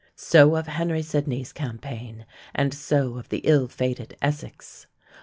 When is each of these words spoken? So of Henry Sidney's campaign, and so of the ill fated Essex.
So 0.15 0.55
of 0.55 0.65
Henry 0.65 1.03
Sidney's 1.03 1.53
campaign, 1.53 2.25
and 2.55 2.73
so 2.73 3.19
of 3.19 3.29
the 3.29 3.41
ill 3.43 3.67
fated 3.67 4.17
Essex. 4.19 4.87